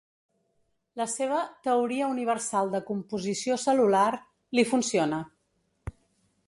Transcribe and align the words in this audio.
La 1.01 1.05
seva 1.15 1.41
«teoria 1.67 2.07
universal 2.13 2.73
de 2.77 2.81
composició 2.89 3.59
cel·lular» 3.67 4.09
li 4.61 4.69
funciona. 4.75 5.21